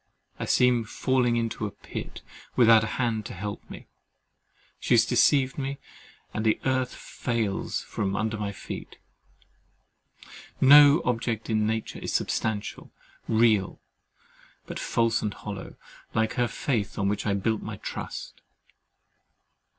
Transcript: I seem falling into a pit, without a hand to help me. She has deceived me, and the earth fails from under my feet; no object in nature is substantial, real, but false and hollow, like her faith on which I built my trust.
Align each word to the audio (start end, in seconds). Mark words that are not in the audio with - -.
I 0.39 0.45
seem 0.45 0.83
falling 0.83 1.35
into 1.35 1.67
a 1.67 1.71
pit, 1.71 2.23
without 2.55 2.83
a 2.83 2.87
hand 2.97 3.23
to 3.27 3.35
help 3.35 3.69
me. 3.69 3.85
She 4.79 4.95
has 4.95 5.05
deceived 5.05 5.59
me, 5.59 5.77
and 6.33 6.43
the 6.43 6.59
earth 6.65 6.91
fails 6.95 7.83
from 7.83 8.15
under 8.15 8.35
my 8.35 8.51
feet; 8.51 8.95
no 10.59 11.03
object 11.05 11.51
in 11.51 11.67
nature 11.67 11.99
is 11.99 12.11
substantial, 12.15 12.91
real, 13.27 13.79
but 14.65 14.79
false 14.79 15.21
and 15.21 15.35
hollow, 15.35 15.75
like 16.15 16.33
her 16.33 16.47
faith 16.47 16.97
on 16.97 17.07
which 17.07 17.27
I 17.27 17.35
built 17.35 17.61
my 17.61 17.77
trust. 17.77 18.41